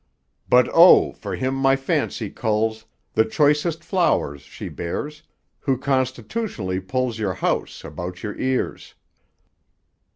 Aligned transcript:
But 0.49 0.67
oh! 0.73 1.11
for 1.11 1.35
him 1.35 1.53
my 1.53 1.75
fancy 1.75 2.31
culls 2.31 2.85
The 3.13 3.23
choicest 3.23 3.83
flowers 3.83 4.41
she 4.41 4.67
bears, 4.67 5.21
Who 5.59 5.77
constitutionally 5.77 6.79
pulls 6.79 7.19
Your 7.19 7.33
house 7.35 7.83
about 7.83 8.23
your 8.23 8.35
ears. 8.39 8.95